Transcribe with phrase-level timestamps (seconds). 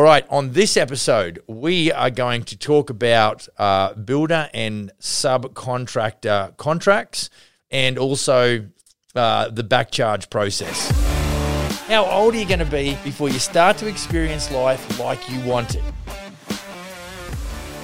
[0.00, 6.56] All right, on this episode, we are going to talk about uh, builder and subcontractor
[6.56, 7.28] contracts
[7.70, 8.66] and also
[9.14, 10.90] uh, the back charge process.
[11.86, 15.38] How old are you going to be before you start to experience life like you
[15.40, 15.84] want it?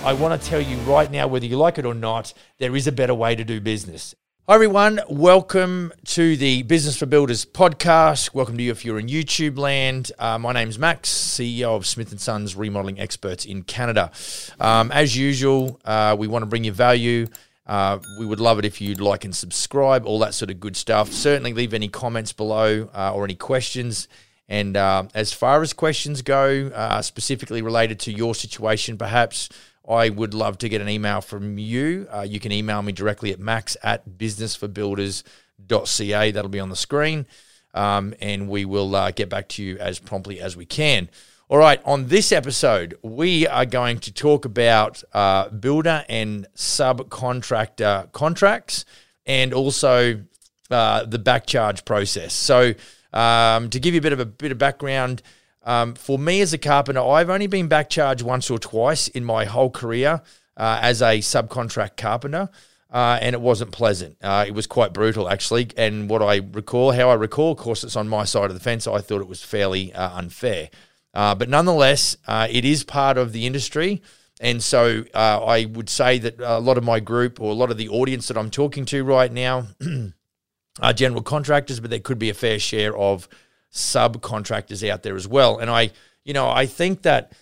[0.03, 2.87] I want to tell you right now, whether you like it or not, there is
[2.87, 4.15] a better way to do business.
[4.49, 5.01] Hi, everyone.
[5.09, 8.33] Welcome to the Business for Builders podcast.
[8.33, 10.13] Welcome to you if you're in YouTube land.
[10.21, 14.13] Uh, my name's Max, CEO of Smith & Sons Remodeling Experts in Canada.
[14.61, 17.27] Um, as usual, uh, we want to bring you value.
[17.67, 20.77] Uh, we would love it if you'd like and subscribe, all that sort of good
[20.77, 21.11] stuff.
[21.11, 24.07] Certainly leave any comments below uh, or any questions.
[24.49, 29.49] And uh, as far as questions go, uh, specifically related to your situation, perhaps
[29.89, 32.09] I would love to get an email from you.
[32.13, 36.31] Uh, you can email me directly at max at businessforbuilders.ca.
[36.31, 37.27] That'll be on the screen.
[37.75, 41.11] Um, and we will uh, get back to you as promptly as we can.
[41.49, 48.11] All right, on this episode, we are going to talk about uh, builder and subcontractor
[48.11, 48.85] contracts
[49.27, 50.25] and also
[50.73, 52.35] uh, the back charge process.
[52.35, 52.75] So,
[53.13, 55.23] um, to give you a bit of a bit of background,
[55.67, 59.25] um, for me as a carpenter, I've only been back charged once or twice in
[59.25, 60.23] my whole career
[60.57, 62.49] uh, as a subcontract carpenter.
[62.89, 64.17] Uh, and it wasn't pleasant.
[64.23, 65.69] Uh, it was quite brutal, actually.
[65.77, 68.61] And what I recall, how I recall, of course, it's on my side of the
[68.61, 68.87] fence.
[68.87, 70.71] I thought it was fairly uh, unfair,
[71.13, 74.03] uh, but nonetheless, uh, it is part of the industry.
[74.41, 77.77] And so I would say that a lot of my group or a lot of
[77.77, 79.67] the audience that I'm talking to right now
[80.81, 83.29] are general contractors, but there could be a fair share of
[83.77, 85.59] subcontractors out there as well.
[85.59, 85.91] And I,
[86.25, 87.33] you know, I think that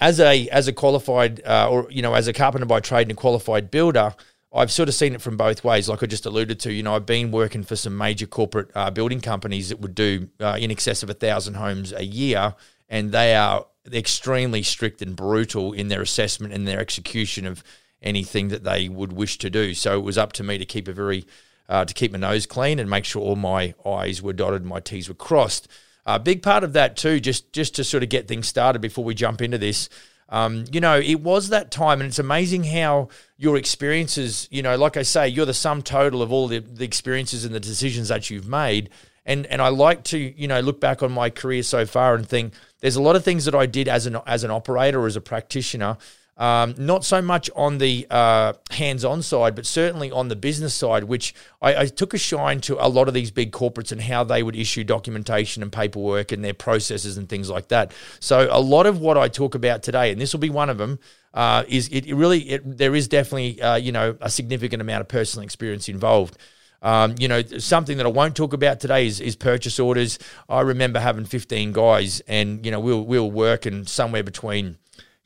[0.00, 3.12] as a as a qualified uh, or you know as a carpenter by trade and
[3.12, 4.14] a qualified builder,
[4.52, 5.88] I've sort of seen it from both ways.
[5.88, 8.90] Like I just alluded to, you know, I've been working for some major corporate uh,
[8.90, 12.54] building companies that would do uh, in excess of a thousand homes a year,
[12.88, 17.62] and they are extremely strict and brutal in their assessment and their execution of
[18.00, 19.74] anything that they would wish to do.
[19.74, 21.26] So it was up to me to keep a very
[21.68, 24.80] uh, to keep my nose clean and make sure all my I's were dotted my
[24.80, 25.68] T's were crossed.
[26.06, 28.80] A uh, big part of that too, just just to sort of get things started
[28.80, 29.88] before we jump into this.
[30.28, 34.76] Um, you know, it was that time, and it's amazing how your experiences, you know,
[34.76, 38.08] like I say, you're the sum total of all the, the experiences and the decisions
[38.08, 38.90] that you've made.
[39.24, 42.28] And and I like to, you know, look back on my career so far and
[42.28, 45.06] think there's a lot of things that I did as an as an operator or
[45.06, 45.96] as a practitioner
[46.36, 51.04] um, not so much on the uh, hands-on side, but certainly on the business side,
[51.04, 54.24] which I, I, took a shine to a lot of these big corporates and how
[54.24, 57.92] they would issue documentation and paperwork and their processes and things like that.
[58.18, 60.78] So a lot of what I talk about today, and this will be one of
[60.78, 60.98] them,
[61.34, 65.08] uh, is it really it, there is definitely uh, you know a significant amount of
[65.08, 66.36] personal experience involved.
[66.82, 70.18] Um, you know, something that I won't talk about today is, is purchase orders.
[70.50, 74.76] I remember having 15 guys, and you know, we'll we'll work and somewhere between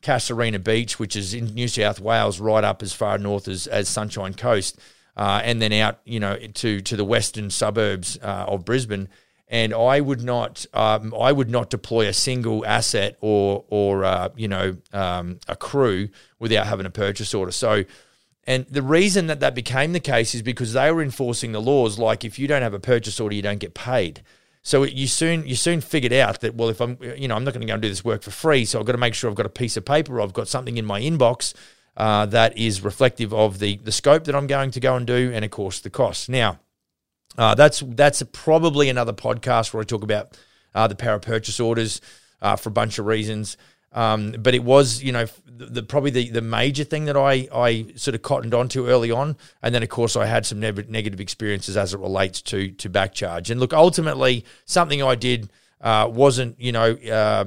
[0.02, 3.88] Casuarina Beach, which is in New South Wales, right up as far north as, as
[3.88, 4.78] Sunshine Coast,
[5.16, 9.08] uh, and then out, you know, to to the western suburbs uh, of Brisbane.
[9.50, 14.28] And I would not, um, I would not deploy a single asset or or uh,
[14.36, 17.52] you know um, a crew without having a purchase order.
[17.52, 17.84] So.
[18.44, 21.98] And the reason that that became the case is because they were enforcing the laws.
[21.98, 24.22] Like if you don't have a purchase order, you don't get paid.
[24.68, 27.54] So you soon you soon figured out that well, if I'm you know I'm not
[27.54, 29.30] going to go and do this work for free, so I've got to make sure
[29.30, 31.54] I've got a piece of paper, I've got something in my inbox
[31.96, 35.32] uh, that is reflective of the the scope that I'm going to go and do,
[35.32, 36.28] and of course the cost.
[36.28, 36.60] Now,
[37.38, 40.36] uh, that's that's probably another podcast where I talk about
[40.74, 42.02] uh, the power purchase orders
[42.42, 43.56] uh, for a bunch of reasons.
[43.98, 47.48] Um, but it was, you know, the, the, probably the, the major thing that I,
[47.52, 49.36] I sort of cottoned onto early on.
[49.60, 52.88] And then, of course, I had some ne- negative experiences as it relates to to
[52.88, 53.50] back charge.
[53.50, 55.50] And look, ultimately, something I did
[55.80, 57.46] uh, wasn't, you know, uh,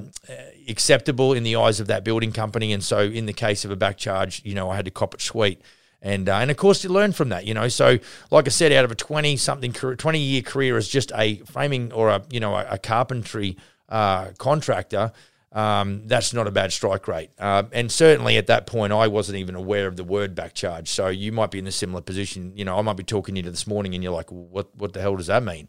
[0.67, 2.73] acceptable in the eyes of that building company.
[2.73, 5.13] And so, in the case of a back charge, you know, I had to cop
[5.13, 5.62] it sweet.
[6.01, 7.69] And, uh, and of course, you learn from that, you know.
[7.69, 7.97] So,
[8.29, 11.94] like I said, out of a 20 something, 20 year career as just a framing
[11.94, 13.56] or a, you know, a, a carpentry
[13.88, 15.13] uh, contractor,
[15.53, 17.31] um, that's not a bad strike rate.
[17.38, 20.89] Uh, and certainly at that point, I wasn't even aware of the word back charge.
[20.89, 22.53] So you might be in a similar position.
[22.56, 24.75] You know, I might be talking to you this morning and you're like, well, what,
[24.75, 25.68] what the hell does that mean?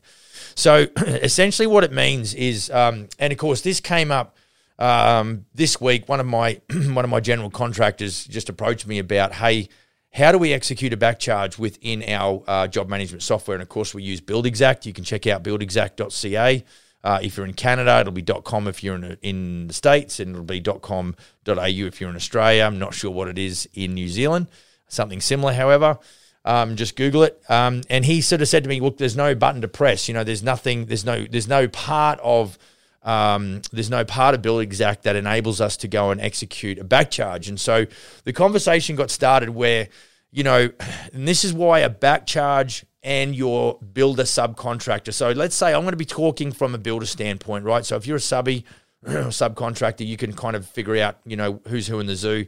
[0.55, 4.37] So essentially, what it means is, um, and of course, this came up
[4.79, 6.08] um, this week.
[6.08, 9.69] One of my one of my general contractors just approached me about, hey,
[10.12, 13.56] how do we execute a back charge within our uh, job management software?
[13.56, 14.87] And of course, we use BuildXact.
[14.87, 16.64] You can check out buildxact.ca.
[17.04, 20.31] Uh, if you're in Canada, it'll be .com if you're in, in the States, and
[20.32, 22.64] it'll be .com.au if you're in Australia.
[22.64, 24.46] I'm not sure what it is in New Zealand.
[24.88, 25.99] Something similar, however.
[26.44, 27.40] Um, just Google it.
[27.49, 30.08] Um, and he sort of said to me, "Look, there's no button to press.
[30.08, 30.87] You know, there's nothing.
[30.87, 31.25] There's no.
[31.25, 32.58] There's no part of
[33.04, 37.10] um, there's no part of BuildXact that enables us to go and execute a back
[37.10, 37.49] charge.
[37.49, 37.87] And so
[38.25, 39.88] the conversation got started where,
[40.31, 40.70] you know,
[41.12, 45.12] and this is why a back charge and your builder subcontractor.
[45.12, 47.84] So let's say I'm going to be talking from a builder standpoint, right?
[47.84, 48.64] So if you're a subby
[49.04, 52.46] subcontractor, you can kind of figure out, you know, who's who in the zoo.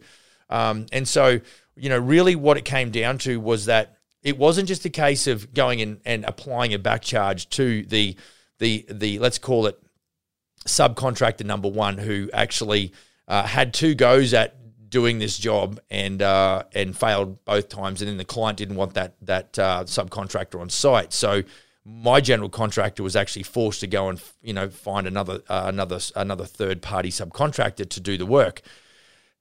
[0.48, 1.40] Um, and so,
[1.76, 5.26] you know, really what it came down to was that it wasn't just a case
[5.26, 8.16] of going in and applying a back charge to the
[8.58, 9.78] the the let's call it
[10.66, 12.92] subcontractor number one who actually
[13.28, 14.63] uh, had two goes at
[14.94, 18.94] doing this job and uh, and failed both times, and then the client didn't want
[18.94, 21.12] that that uh, subcontractor on site.
[21.12, 21.42] So
[21.84, 25.98] my general contractor was actually forced to go and you know find another uh, another
[26.14, 28.62] another third party subcontractor to do the work.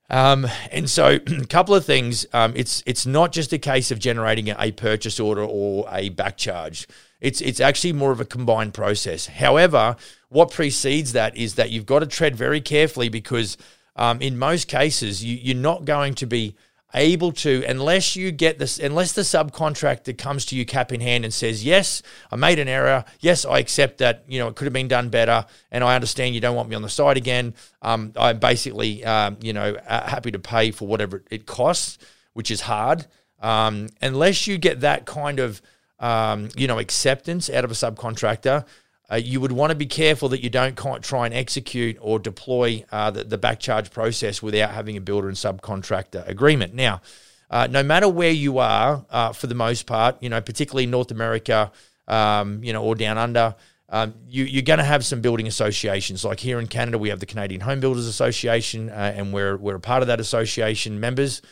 [0.10, 2.26] Um, and so, a couple of things.
[2.34, 6.36] Um, it's it's not just a case of generating a purchase order or a back
[6.38, 6.88] charge.
[7.22, 9.28] It's it's actually more of a combined process.
[9.28, 9.98] However,
[10.30, 13.56] what precedes that is that you've got to tread very carefully because
[13.96, 16.56] um, in most cases you, you're not going to be
[16.96, 21.24] able to unless you get this unless the subcontractor comes to you cap in hand
[21.24, 23.04] and says yes i made an error.
[23.20, 26.36] Yes i accept that you know it could have been done better and i understand
[26.36, 27.56] you don't want me on the site again.
[27.82, 31.98] Um, i'm basically um, you know happy to pay for whatever it costs
[32.34, 33.06] which is hard.
[33.42, 35.62] Um, unless you get that kind of
[36.00, 38.66] um, you know acceptance out of a subcontractor
[39.12, 42.86] uh, you would want to be careful that you don't try and execute or deploy
[42.92, 46.74] uh, the, the back charge process without having a builder and subcontractor agreement.
[46.74, 47.02] Now,
[47.50, 51.12] uh, no matter where you are, uh, for the most part, you know, particularly North
[51.12, 51.72] America,
[52.08, 53.56] um, you know, or down under,
[53.90, 56.26] um, you, are going to have some building associations.
[56.26, 59.76] Like here in Canada, we have the Canadian Home Builders Association, uh, and we're we're
[59.76, 61.44] a part of that association members.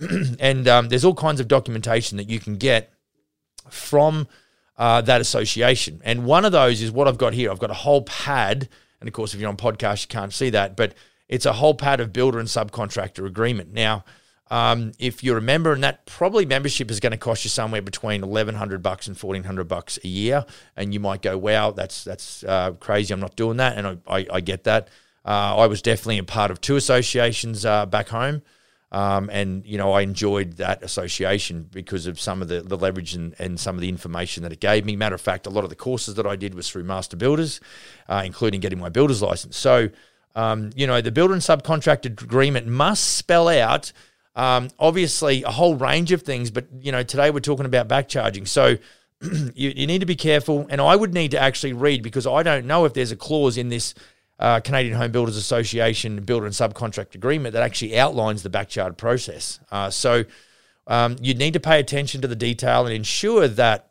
[0.38, 2.92] and um, there's all kinds of documentation that you can get
[3.68, 4.28] from
[4.78, 6.00] uh, that association.
[6.04, 7.50] And one of those is what I've got here.
[7.50, 8.68] I've got a whole pad,
[9.00, 10.94] and of course, if you're on podcast, you can't see that, but
[11.28, 13.72] it's a whole pad of builder and subcontractor agreement.
[13.72, 14.04] Now,
[14.50, 17.82] um, if you're a member, and that probably membership is going to cost you somewhere
[17.82, 21.72] between eleven hundred bucks and fourteen hundred bucks a year, and you might go, "Wow,
[21.72, 23.12] that's that's uh, crazy.
[23.12, 24.88] I'm not doing that," and I, I, I get that.
[25.24, 28.40] Uh, I was definitely a part of two associations uh, back home.
[28.90, 33.14] Um, and you know, I enjoyed that association because of some of the, the leverage
[33.14, 34.96] and, and some of the information that it gave me.
[34.96, 37.60] Matter of fact, a lot of the courses that I did was through Master Builders,
[38.08, 39.56] uh, including getting my builder's license.
[39.56, 39.90] So,
[40.34, 43.92] um, you know, the builder and subcontractor agreement must spell out
[44.38, 48.08] um, obviously a whole range of things, but you know, today we're talking about back
[48.08, 48.46] charging.
[48.46, 48.76] So
[49.20, 52.44] you, you need to be careful, and I would need to actually read because I
[52.44, 53.94] don't know if there's a clause in this
[54.38, 59.60] uh, Canadian Home Builders Association builder and subcontract agreement that actually outlines the backcharge process.
[59.70, 60.24] Uh, so
[60.86, 63.90] um, you need to pay attention to the detail and ensure that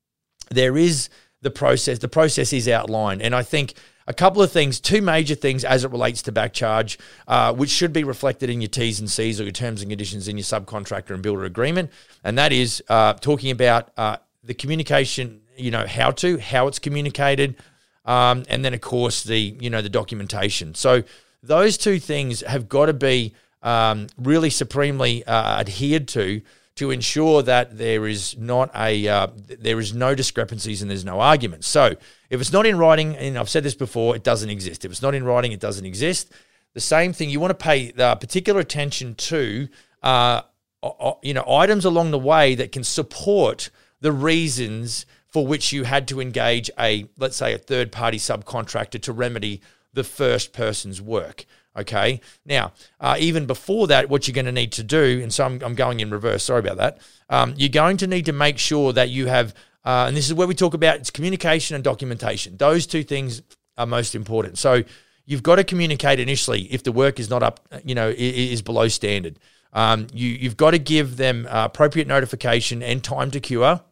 [0.50, 1.08] there is
[1.42, 1.98] the process.
[1.98, 3.74] The process is outlined, and I think
[4.06, 6.96] a couple of things, two major things as it relates to backcharge,
[7.26, 10.28] uh, which should be reflected in your T's and C's or your terms and conditions
[10.28, 11.90] in your subcontractor and builder agreement,
[12.22, 15.40] and that is uh, talking about uh, the communication.
[15.56, 17.56] You know how to, how it's communicated,
[18.06, 20.74] um, and then of course the you know the documentation.
[20.74, 21.02] So
[21.42, 26.40] those two things have got to be um, really supremely uh, adhered to
[26.76, 31.20] to ensure that there is not a uh, there is no discrepancies and there's no
[31.20, 31.66] arguments.
[31.66, 31.96] So
[32.30, 34.84] if it's not in writing, and I've said this before, it doesn't exist.
[34.84, 36.32] If it's not in writing, it doesn't exist.
[36.74, 39.68] The same thing you want to pay uh, particular attention to,
[40.02, 40.42] uh,
[41.22, 46.08] you know, items along the way that can support the reasons for which you had
[46.08, 49.60] to engage a, let's say, a third party subcontractor to remedy
[49.92, 51.44] the first person's work.
[51.76, 52.22] Okay.
[52.46, 55.62] Now, uh, even before that, what you're going to need to do, and so I'm,
[55.62, 57.02] I'm going in reverse, sorry about that.
[57.28, 59.52] Um, you're going to need to make sure that you have,
[59.84, 62.56] uh, and this is where we talk about it's communication and documentation.
[62.56, 63.42] Those two things
[63.76, 64.56] are most important.
[64.56, 64.84] So
[65.26, 68.88] you've got to communicate initially if the work is not up, you know, is below
[68.88, 69.38] standard.
[69.74, 73.82] Um, you, you've got to give them uh, appropriate notification and time to cure.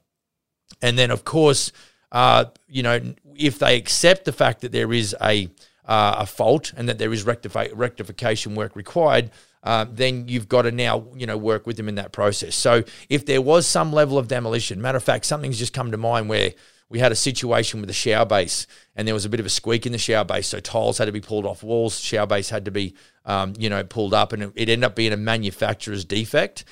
[0.82, 1.72] And then, of course,
[2.12, 5.48] uh, you know, if they accept the fact that there is a
[5.86, 9.30] uh, a fault and that there is rectifi- rectification work required,
[9.62, 12.54] uh, then you've got to now you know work with them in that process.
[12.54, 15.96] So if there was some level of demolition, matter of fact, something's just come to
[15.98, 16.52] mind where
[16.88, 19.50] we had a situation with a shower base and there was a bit of a
[19.50, 22.50] squeak in the shower base, so tiles had to be pulled off walls, shower base
[22.50, 22.94] had to be
[23.24, 26.64] um, you know pulled up, and it, it ended up being a manufacturer's defect.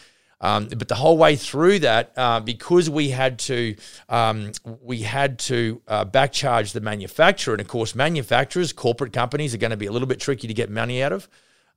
[0.43, 3.77] Um, but the whole way through that, uh, because we had to
[4.09, 9.59] um, we had to uh, backcharge the manufacturer, and of course, manufacturers, corporate companies are
[9.59, 11.29] going to be a little bit tricky to get money out of.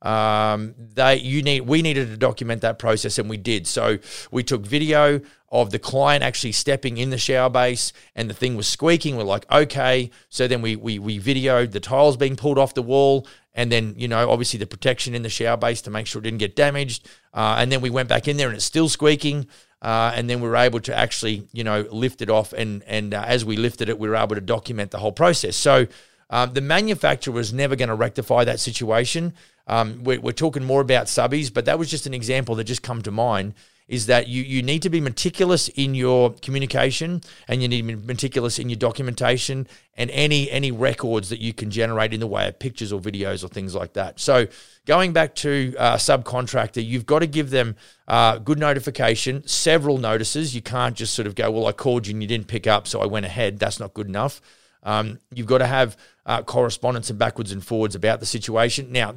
[0.06, 3.66] Um, they you need we needed to document that process and we did.
[3.66, 3.98] So
[4.30, 5.20] we took video
[5.50, 9.16] of the client actually stepping in the shower base and the thing was squeaking.
[9.16, 10.10] We're like okay.
[10.28, 13.94] So then we we, we videoed the tiles being pulled off the wall and then
[13.96, 16.54] you know obviously the protection in the shower base to make sure it didn't get
[16.54, 17.08] damaged.
[17.34, 19.48] Uh, and then we went back in there and it's still squeaking.
[19.82, 23.12] Uh, and then we were able to actually you know lift it off and and
[23.12, 25.56] uh, as we lifted it we were able to document the whole process.
[25.56, 25.88] So
[26.30, 29.34] um, the manufacturer was never going to rectify that situation.
[29.66, 32.82] Um, we're, we're, talking more about subbies, but that was just an example that just
[32.82, 33.54] come to mind.
[33.88, 37.94] Is that you you need to be meticulous in your communication and you need to
[37.94, 42.26] be meticulous in your documentation and any any records that you can generate in the
[42.26, 44.18] way of pictures or videos or things like that.
[44.18, 44.48] So
[44.86, 47.76] going back to uh, subcontractor, you've got to give them
[48.08, 50.52] uh, good notification, several notices.
[50.52, 52.88] You can't just sort of go, well, I called you and you didn't pick up,
[52.88, 53.60] so I went ahead.
[53.60, 54.40] That's not good enough.
[54.82, 58.90] Um, you've got to have uh, correspondence and backwards and forwards about the situation.
[58.90, 59.14] Now,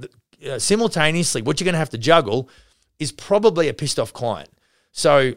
[0.47, 2.49] uh, simultaneously, what you're going to have to juggle
[2.99, 4.49] is probably a pissed off client.
[4.91, 5.33] So,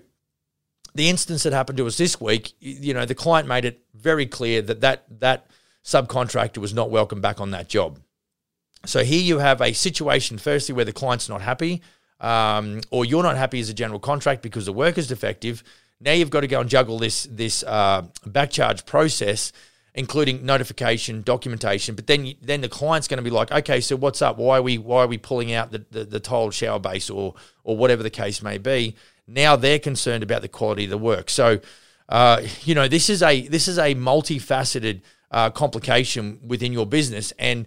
[0.94, 4.26] the instance that happened to us this week, you know, the client made it very
[4.26, 5.46] clear that that, that
[5.84, 7.98] subcontractor was not welcome back on that job.
[8.84, 11.82] So here you have a situation, firstly, where the client's not happy,
[12.20, 15.62] um, or you're not happy as a general contract because the work is defective.
[16.00, 19.52] Now you've got to go and juggle this this uh, back charge process
[19.94, 21.94] including notification, documentation.
[21.94, 24.38] But then then the client's going to be like, okay, so what's up?
[24.38, 27.34] Why are we why are we pulling out the, the, the tiled shower base or
[27.64, 28.96] or whatever the case may be?
[29.26, 31.30] Now they're concerned about the quality of the work.
[31.30, 31.60] So
[32.08, 37.32] uh, you know this is a this is a multifaceted uh, complication within your business,
[37.38, 37.66] and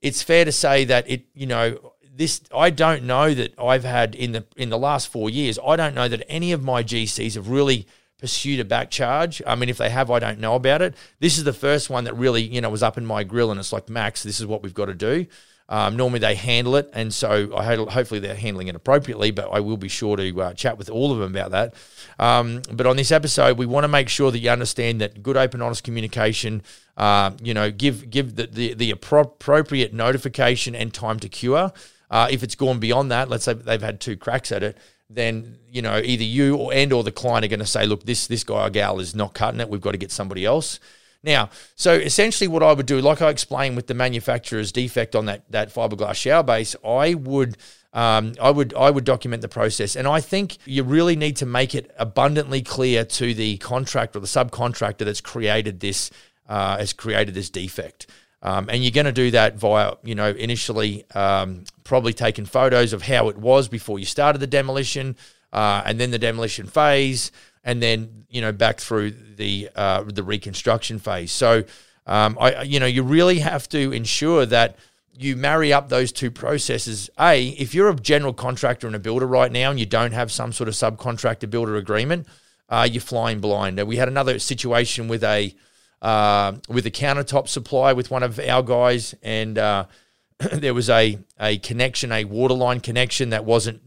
[0.00, 4.14] it's fair to say that it you know this I don't know that I've had
[4.14, 5.58] in the in the last four years.
[5.64, 7.86] I don't know that any of my GCs have really
[8.22, 9.42] pursued a back charge.
[9.44, 10.94] I mean, if they have, I don't know about it.
[11.18, 13.58] This is the first one that really, you know, was up in my grill, and
[13.58, 15.26] it's like, Max, this is what we've got to do.
[15.68, 19.32] Um, normally they handle it, and so I hopefully they're handling it appropriately.
[19.32, 21.74] But I will be sure to uh, chat with all of them about that.
[22.20, 25.36] Um, but on this episode, we want to make sure that you understand that good,
[25.36, 26.62] open, honest communication.
[26.96, 31.72] Uh, you know, give give the the, the appropriate notification and time to cure.
[32.08, 34.76] Uh, if it's gone beyond that, let's say they've had two cracks at it,
[35.14, 38.04] then you know either you or and or the client are going to say, look,
[38.04, 39.68] this this guy or gal is not cutting it.
[39.68, 40.80] We've got to get somebody else.
[41.24, 45.26] Now, so essentially, what I would do, like I explained with the manufacturer's defect on
[45.26, 47.56] that that fiberglass shower base, I would.
[47.94, 51.46] Um, I would I would document the process, and I think you really need to
[51.46, 56.10] make it abundantly clear to the contractor or the subcontractor that's created this
[56.48, 58.06] uh, has created this defect.
[58.42, 62.92] Um, and you're going to do that via, you know, initially um, probably taking photos
[62.92, 65.16] of how it was before you started the demolition,
[65.52, 67.30] uh, and then the demolition phase,
[67.62, 71.30] and then you know back through the uh, the reconstruction phase.
[71.30, 71.62] So,
[72.06, 74.76] um, I, you know, you really have to ensure that
[75.16, 77.10] you marry up those two processes.
[77.20, 80.32] A, if you're a general contractor and a builder right now, and you don't have
[80.32, 82.26] some sort of subcontractor builder agreement,
[82.68, 83.80] uh, you're flying blind.
[83.86, 85.54] We had another situation with a
[86.02, 89.86] uh, with a countertop supply with one of our guys, and uh,
[90.52, 93.80] there was a a connection, a waterline connection that wasn't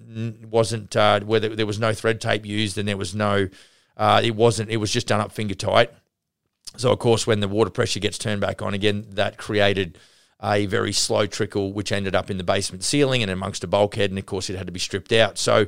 [0.47, 3.49] wasn't uh, where there, there, was no thread tape used, and there was no
[3.97, 5.91] uh, it wasn't it was just done up finger tight.
[6.77, 9.97] So of course, when the water pressure gets turned back on again, that created
[10.41, 14.09] a very slow trickle, which ended up in the basement ceiling and amongst a bulkhead,
[14.09, 15.37] and of course it had to be stripped out.
[15.37, 15.67] So.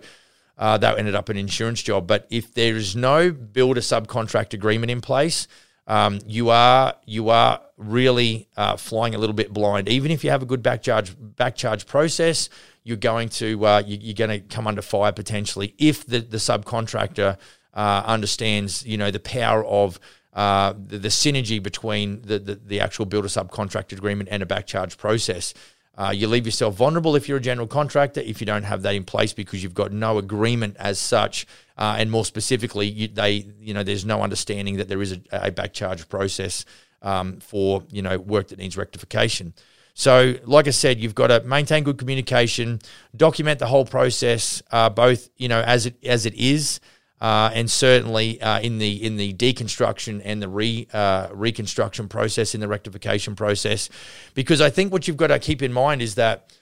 [0.60, 2.08] Uh, that ended up an insurance job.
[2.08, 5.48] But if there is no builder subcontract agreement in place,
[5.88, 9.88] um, you are you are really uh, flying a little bit blind.
[9.88, 12.50] Even if you have a good back charge back charge process,
[12.84, 16.38] you're going to uh, you, are going to come under fire potentially if the the
[16.38, 17.38] subcontractor
[17.74, 20.00] uh, understands you know the power of
[20.34, 24.68] uh, the, the, synergy between the, the, the actual builder subcontract agreement and a back
[24.68, 25.52] charge process.
[25.98, 28.94] Uh, you leave yourself vulnerable if you're a general contractor if you don't have that
[28.94, 33.48] in place because you've got no agreement as such, uh, and more specifically, you, they
[33.60, 36.66] you know there's no understanding that there is a, a back charge process
[37.02, 39.54] um, for you know work that needs rectification.
[39.96, 42.80] So, like I said, you've got to maintain good communication,
[43.16, 46.80] document the whole process, uh, both you know as it as it is.
[47.20, 52.54] Uh, and certainly uh, in the in the deconstruction and the re uh, reconstruction process,
[52.54, 53.90] in the rectification process,
[54.36, 56.54] because I think what you've got to keep in mind is that,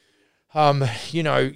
[0.53, 1.51] um, you know,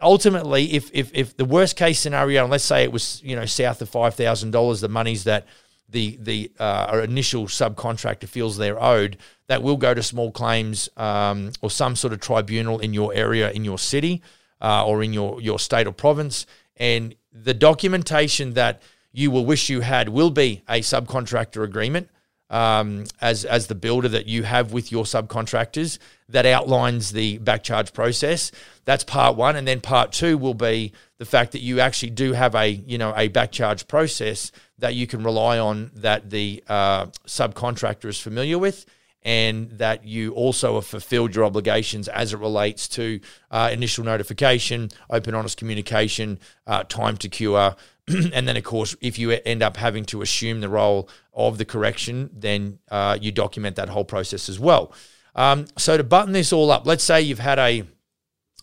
[0.00, 3.46] ultimately, if if if the worst case scenario, and let's say it was you know
[3.46, 5.46] south of five thousand dollars, the monies that
[5.88, 11.52] the the uh, initial subcontractor feels they're owed, that will go to small claims um,
[11.60, 14.20] or some sort of tribunal in your area, in your city,
[14.60, 16.44] uh, or in your your state or province,
[16.76, 22.08] and the documentation that you will wish you had will be a subcontractor agreement.
[22.52, 25.98] um, as as the builder that you have with your subcontractors
[26.28, 28.52] that outlines the back charge process.
[28.84, 32.34] That's part one, and then part two will be the fact that you actually do
[32.34, 36.62] have a you know a back charge process that you can rely on that the
[36.68, 38.84] uh, subcontractor is familiar with
[39.24, 44.90] and that you also have fulfilled your obligations as it relates to uh, initial notification,
[45.10, 47.76] open, honest communication, uh, time to cure.
[48.08, 51.64] and then, of course, if you end up having to assume the role of the
[51.64, 54.92] correction, then uh, you document that whole process as well.
[55.34, 57.84] Um, so to button this all up, let's say you've had a,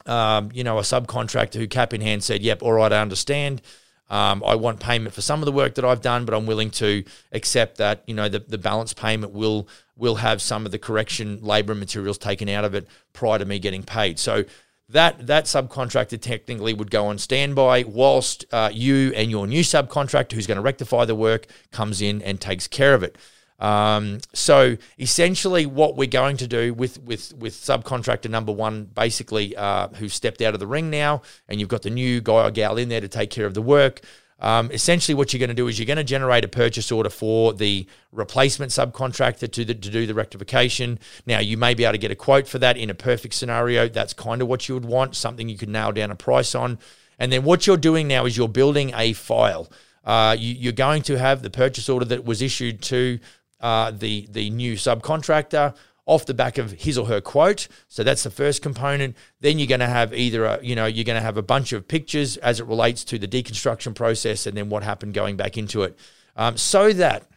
[0.05, 3.61] um, you know, a subcontractor who cap in hand said, "Yep, all right, I understand."
[4.09, 6.71] Um, I want payment for some of the work that I've done, but I'm willing
[6.71, 10.79] to accept that you know the, the balance payment will will have some of the
[10.79, 14.17] correction labour and materials taken out of it prior to me getting paid.
[14.17, 14.45] So
[14.89, 20.31] that that subcontractor technically would go on standby whilst uh, you and your new subcontractor
[20.31, 23.15] who's going to rectify the work comes in and takes care of it.
[23.59, 29.55] Um, so essentially, what we're going to do with with with subcontractor number one, basically,
[29.55, 32.51] uh, who stepped out of the ring now, and you've got the new guy or
[32.51, 34.01] gal in there to take care of the work.
[34.41, 37.09] Um, essentially, what you're going to do is you're going to generate a purchase order
[37.09, 40.97] for the replacement subcontractor to, the, to do the rectification.
[41.25, 43.89] Now, you may be able to get a quote for that in a perfect scenario.
[43.89, 46.79] That's kind of what you would want, something you could nail down a price on.
[47.17, 49.69] And then what you're doing now is you're building a file.
[50.05, 53.19] Uh, you, are going to have the purchase order that was issued to
[53.59, 55.75] uh, the the new subcontractor
[56.05, 57.67] off the back of his or her quote.
[57.87, 59.15] So that's the first component.
[59.41, 61.71] Then you're going to have either a, you know you're going to have a bunch
[61.71, 65.57] of pictures as it relates to the deconstruction process and then what happened going back
[65.57, 65.97] into it,
[66.35, 67.29] um, so that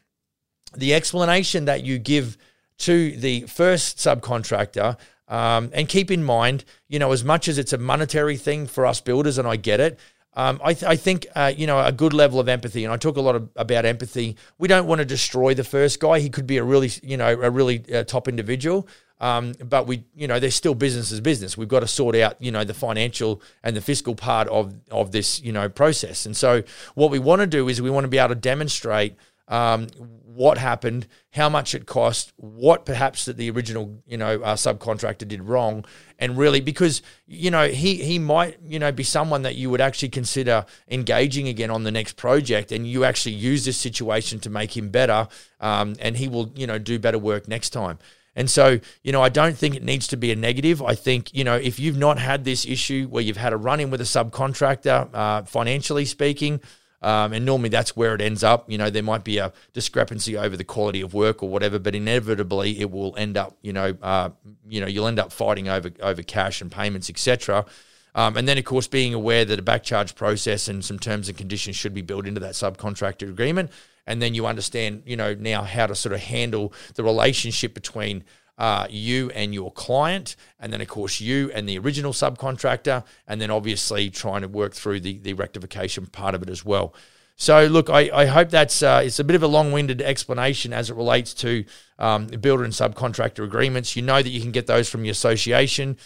[0.75, 2.39] the explanation that you give
[2.79, 4.99] to the first subcontractor.
[5.29, 8.85] Um, and keep in mind, you know, as much as it's a monetary thing for
[8.85, 9.99] us builders, and I get it,
[10.35, 12.97] um, I, th- I, think uh, you know a good level of empathy, and I
[12.97, 14.37] talk a lot of, about empathy.
[14.59, 17.29] We don't want to destroy the first guy; he could be a really you know
[17.29, 18.89] a really uh, top individual.
[19.21, 21.57] Um, but we you know there's still business as business.
[21.57, 25.13] We've got to sort out you know the financial and the fiscal part of of
[25.13, 26.25] this you know process.
[26.25, 26.63] And so
[26.95, 29.15] what we want to do is we want to be able to demonstrate
[29.53, 29.87] um,
[30.25, 35.29] what happened, how much it cost, what perhaps that the original you know uh, subcontractor
[35.29, 35.85] did wrong,
[36.19, 39.83] and really because you know he he might you know be someone that you would
[39.83, 44.49] actually consider engaging again on the next project, and you actually use this situation to
[44.49, 45.29] make him better,
[45.61, 47.99] um, and he will you know do better work next time.
[48.35, 50.81] And so, you know, I don't think it needs to be a negative.
[50.83, 53.79] I think, you know, if you've not had this issue where you've had a run
[53.79, 56.63] in with a subcontractor, uh, financially speaking,
[57.03, 58.71] um, and normally that's where it ends up.
[58.71, 61.95] You know, there might be a discrepancy over the quality of work or whatever, but
[61.95, 64.31] inevitably it will end up, you know, uh,
[64.69, 67.67] you know, you'll end up fighting over over cash and payments, etc.
[68.15, 71.29] Um, and then, of course, being aware that a back charge process and some terms
[71.29, 73.71] and conditions should be built into that subcontractor agreement.
[74.07, 78.25] And then you understand, you know, now how to sort of handle the relationship between
[78.59, 83.41] uh, you and your client, and then of course you and the original subcontractor, and
[83.41, 86.95] then obviously trying to work through the the rectification part of it as well.
[87.37, 90.91] So look, I, I hope that's uh, it's a bit of a long-winded explanation as
[90.91, 91.65] it relates to
[91.99, 93.97] um, builder and subcontractor agreements.
[93.97, 95.97] You know that you can get those from your association.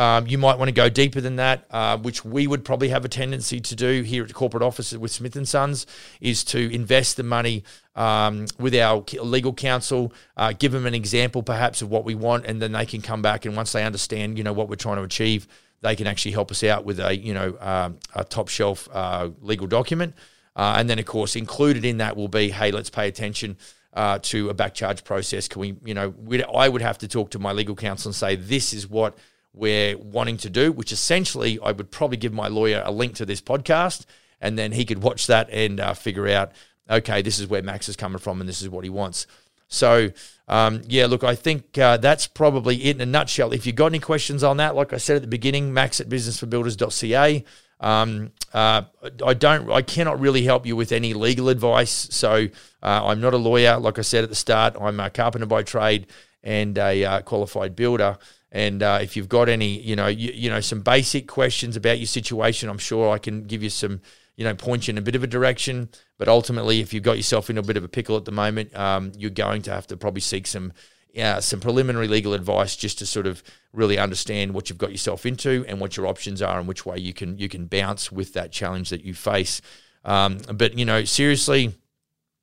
[0.00, 3.04] Um, you might want to go deeper than that, uh, which we would probably have
[3.04, 5.84] a tendency to do here at the corporate office with Smith and Sons,
[6.22, 7.64] is to invest the money
[7.96, 12.46] um, with our legal counsel, uh, give them an example perhaps of what we want,
[12.46, 14.96] and then they can come back and once they understand, you know, what we're trying
[14.96, 15.46] to achieve,
[15.82, 19.28] they can actually help us out with a, you know, um, a top shelf uh,
[19.42, 20.14] legal document,
[20.56, 23.58] uh, and then of course included in that will be, hey, let's pay attention.
[23.92, 25.74] Uh, to a back charge process, can we?
[25.84, 26.14] You know,
[26.54, 29.18] I would have to talk to my legal counsel and say this is what
[29.52, 33.26] we're wanting to do, which essentially I would probably give my lawyer a link to
[33.26, 34.06] this podcast
[34.40, 36.52] and then he could watch that and uh, figure out,
[36.88, 39.26] okay, this is where Max is coming from and this is what he wants.
[39.68, 40.10] So,
[40.48, 43.52] um, yeah, look, I think uh, that's probably it in a nutshell.
[43.52, 46.08] If you've got any questions on that, like I said at the beginning, max at
[46.08, 47.44] businessforbuilders.ca.
[47.78, 48.82] Um, uh,
[49.24, 52.08] I don't, I cannot really help you with any legal advice.
[52.10, 52.48] So
[52.82, 53.78] uh, I'm not a lawyer.
[53.78, 56.08] Like I said at the start, I'm a carpenter by trade
[56.42, 58.18] and a uh, qualified builder.
[58.52, 61.98] And uh, if you've got any, you know, you, you, know, some basic questions about
[61.98, 64.00] your situation, I'm sure I can give you some,
[64.36, 65.88] you know, point you in a bit of a direction.
[66.18, 68.74] But ultimately, if you've got yourself in a bit of a pickle at the moment,
[68.76, 70.72] um, you're going to have to probably seek some,
[71.16, 75.24] uh, some preliminary legal advice just to sort of really understand what you've got yourself
[75.24, 78.32] into and what your options are and which way you can you can bounce with
[78.32, 79.60] that challenge that you face.
[80.04, 81.74] Um, but you know, seriously,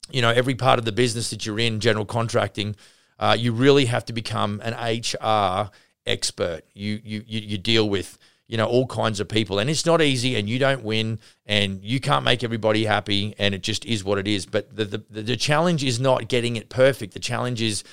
[0.10, 2.76] you know, every part of the business that you're in, general contracting,
[3.20, 5.70] uh, you really have to become an HR
[6.08, 6.62] expert.
[6.74, 8.18] You you you, you deal with
[8.48, 9.60] you know, all kinds of people.
[9.60, 13.54] And it's not easy and you don't win and you can't make everybody happy and
[13.54, 14.46] it just is what it is.
[14.46, 17.14] But the, the, the challenge is not getting it perfect.
[17.14, 17.84] The challenge is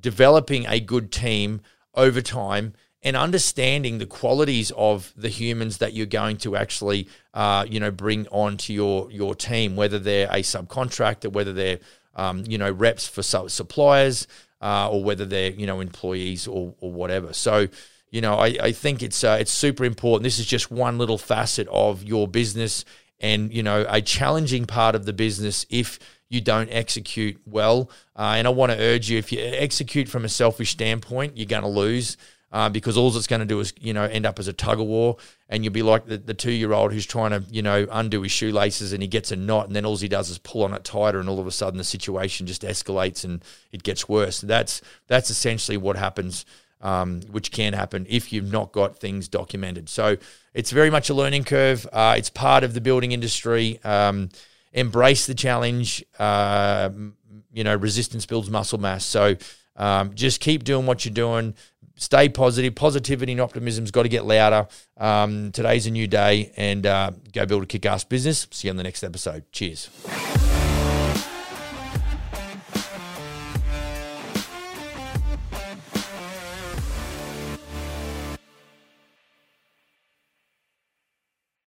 [0.00, 1.60] developing a good team
[1.94, 7.64] over time and understanding the qualities of the humans that you're going to actually, uh,
[7.68, 11.78] you know, bring onto your your team, whether they're a subcontractor, whether they're,
[12.16, 14.26] um, you know, reps for suppliers,
[14.60, 17.32] uh, or whether they're, you know, employees or, or whatever.
[17.32, 17.68] So,
[18.10, 20.24] you know, I, I think it's uh, it's super important.
[20.24, 22.84] This is just one little facet of your business,
[23.20, 27.90] and you know, a challenging part of the business if you don't execute well.
[28.16, 31.46] Uh, and I want to urge you: if you execute from a selfish standpoint, you're
[31.46, 32.16] going to lose.
[32.50, 34.80] Uh, because all it's going to do is, you know, end up as a tug
[34.80, 35.18] of war,
[35.50, 38.22] and you'll be like the, the two year old who's trying to, you know, undo
[38.22, 40.72] his shoelaces, and he gets a knot, and then all he does is pull on
[40.72, 44.40] it tighter, and all of a sudden the situation just escalates and it gets worse.
[44.40, 46.46] That's that's essentially what happens
[46.80, 49.88] um, which can happen if you've not got things documented.
[49.88, 50.16] So
[50.54, 51.86] it's very much a learning curve.
[51.92, 53.80] Uh, it's part of the building industry.
[53.84, 54.30] Um,
[54.72, 56.04] embrace the challenge.
[56.18, 56.90] Uh,
[57.52, 59.04] you know, resistance builds muscle mass.
[59.04, 59.36] So
[59.76, 61.54] um, just keep doing what you're doing.
[61.98, 62.74] Stay positive.
[62.74, 64.66] Positivity and optimism's got to get louder.
[64.96, 68.46] Um, today's a new day, and uh, go build a kick-ass business.
[68.50, 69.44] See you on the next episode.
[69.52, 70.47] Cheers.